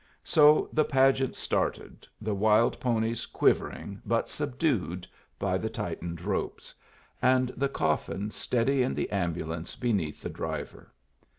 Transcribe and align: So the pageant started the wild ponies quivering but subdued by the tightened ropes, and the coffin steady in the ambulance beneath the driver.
So 0.23 0.67
the 0.73 0.83
pageant 0.83 1.35
started 1.35 2.07
the 2.19 2.33
wild 2.33 2.79
ponies 2.79 3.27
quivering 3.27 4.01
but 4.03 4.31
subdued 4.31 5.05
by 5.37 5.59
the 5.59 5.69
tightened 5.69 6.23
ropes, 6.23 6.73
and 7.21 7.49
the 7.49 7.69
coffin 7.69 8.31
steady 8.31 8.81
in 8.81 8.95
the 8.95 9.11
ambulance 9.11 9.75
beneath 9.75 10.19
the 10.23 10.29
driver. 10.29 10.91